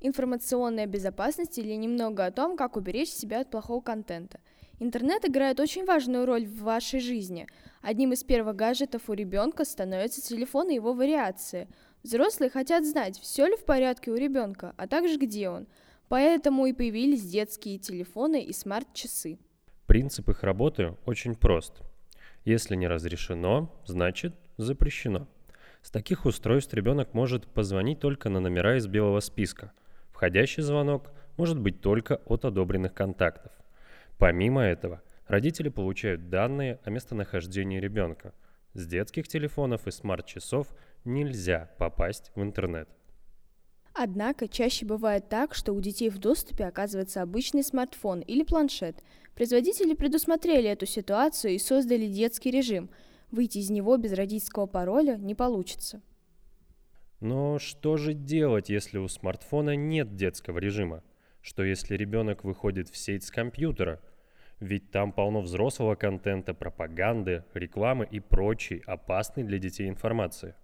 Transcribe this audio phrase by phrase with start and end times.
[0.00, 4.40] информационная безопасность или немного о том, как уберечь себя от плохого контента.
[4.78, 7.46] Интернет играет очень важную роль в вашей жизни.
[7.80, 11.68] Одним из первых гаджетов у ребенка становится телефон и его вариации.
[12.02, 15.66] Взрослые хотят знать, все ли в порядке у ребенка, а также где он.
[16.08, 19.38] Поэтому и появились детские телефоны и смарт-часы.
[19.86, 21.80] Принцип их работы очень прост.
[22.44, 25.26] Если не разрешено, значит запрещено.
[25.82, 29.72] С таких устройств ребенок может позвонить только на номера из белого списка.
[30.16, 33.52] Входящий звонок может быть только от одобренных контактов.
[34.16, 38.32] Помимо этого, родители получают данные о местонахождении ребенка.
[38.72, 40.68] С детских телефонов и смарт-часов
[41.04, 42.88] нельзя попасть в интернет.
[43.92, 49.02] Однако чаще бывает так, что у детей в доступе оказывается обычный смартфон или планшет.
[49.34, 52.88] Производители предусмотрели эту ситуацию и создали детский режим.
[53.30, 56.00] Выйти из него без родительского пароля не получится.
[57.20, 61.02] Но что же делать, если у смартфона нет детского режима?
[61.40, 64.00] Что если ребенок выходит в сеть с компьютера?
[64.60, 70.54] Ведь там полно взрослого контента, пропаганды, рекламы и прочей опасной для детей информации.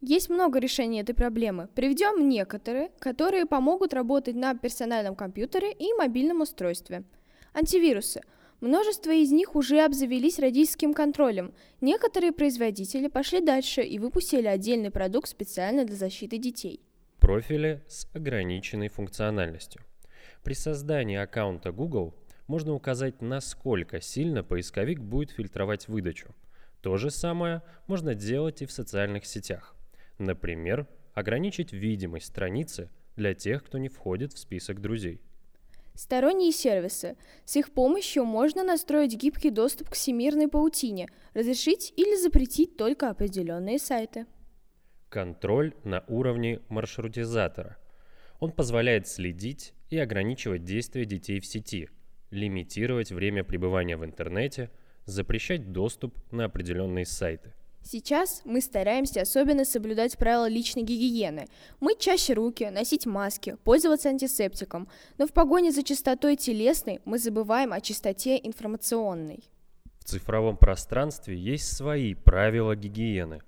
[0.00, 1.68] Есть много решений этой проблемы.
[1.74, 7.04] Приведем некоторые, которые помогут работать на персональном компьютере и мобильном устройстве.
[7.52, 8.22] Антивирусы.
[8.60, 11.54] Множество из них уже обзавелись родительским контролем.
[11.80, 16.80] Некоторые производители пошли дальше и выпустили отдельный продукт специально для защиты детей.
[17.20, 19.82] Профили с ограниченной функциональностью.
[20.42, 22.14] При создании аккаунта Google
[22.48, 26.34] можно указать, насколько сильно поисковик будет фильтровать выдачу.
[26.82, 29.74] То же самое можно делать и в социальных сетях.
[30.18, 35.22] Например, ограничить видимость страницы для тех, кто не входит в список друзей.
[35.94, 37.16] Сторонние сервисы.
[37.44, 43.78] С их помощью можно настроить гибкий доступ к всемирной паутине, разрешить или запретить только определенные
[43.78, 44.26] сайты.
[45.08, 47.76] Контроль на уровне маршрутизатора.
[48.38, 51.90] Он позволяет следить и ограничивать действия детей в сети,
[52.30, 54.70] лимитировать время пребывания в интернете,
[55.04, 57.52] запрещать доступ на определенные сайты.
[57.82, 61.48] Сейчас мы стараемся особенно соблюдать правила личной гигиены.
[61.80, 64.88] Мыть чаще руки, носить маски, пользоваться антисептиком.
[65.18, 69.44] Но в погоне за чистотой телесной мы забываем о чистоте информационной.
[69.98, 73.40] В цифровом пространстве есть свои правила гигиены.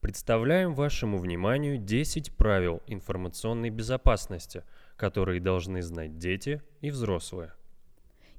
[0.00, 4.62] Представляем вашему вниманию 10 правил информационной безопасности,
[4.96, 7.52] которые должны знать дети и взрослые.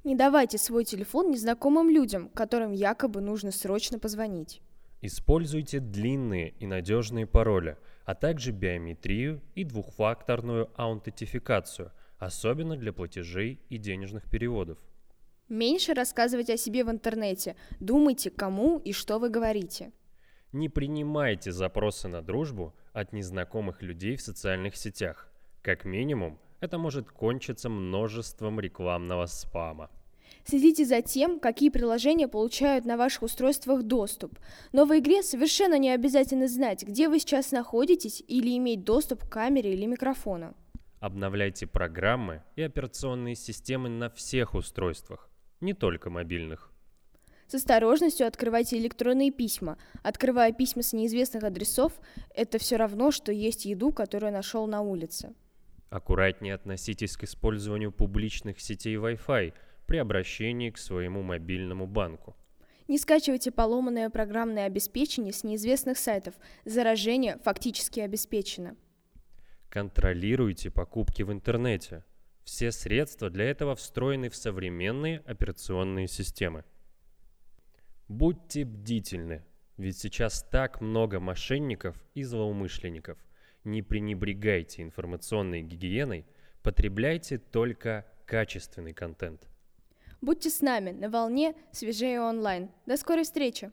[0.04, 4.62] Не давайте свой телефон незнакомым людям, которым якобы нужно срочно позвонить.
[5.00, 13.78] Используйте длинные и надежные пароли, а также биометрию и двухфакторную аутентификацию, особенно для платежей и
[13.78, 14.78] денежных переводов.
[15.48, 17.54] Меньше рассказывайте о себе в интернете.
[17.80, 19.92] Думайте, кому и что вы говорите.
[20.52, 25.30] Не принимайте запросы на дружбу от незнакомых людей в социальных сетях.
[25.62, 29.90] Как минимум, это может кончиться множеством рекламного спама.
[30.44, 34.38] Следите за тем, какие приложения получают на ваших устройствах доступ.
[34.72, 39.28] Но в игре совершенно не обязательно знать, где вы сейчас находитесь или иметь доступ к
[39.28, 40.56] камере или микрофону.
[41.00, 45.28] Обновляйте программы и операционные системы на всех устройствах,
[45.60, 46.72] не только мобильных.
[47.46, 49.76] С осторожностью открывайте электронные письма.
[50.02, 51.92] Открывая письма с неизвестных адресов,
[52.34, 55.34] это все равно, что есть еду, которую нашел на улице.
[55.90, 59.52] Аккуратнее относитесь к использованию публичных сетей Wi-Fi–
[59.88, 62.36] при обращении к своему мобильному банку.
[62.88, 66.34] Не скачивайте поломанное программное обеспечение с неизвестных сайтов.
[66.64, 68.76] Заражение фактически обеспечено.
[69.70, 72.04] Контролируйте покупки в интернете.
[72.44, 76.64] Все средства для этого встроены в современные операционные системы.
[78.08, 79.44] Будьте бдительны,
[79.78, 83.18] ведь сейчас так много мошенников и злоумышленников.
[83.64, 86.26] Не пренебрегайте информационной гигиеной,
[86.62, 89.48] потребляйте только качественный контент.
[90.20, 92.70] Будьте с нами на волне свежее онлайн.
[92.86, 93.70] До скорой встречи!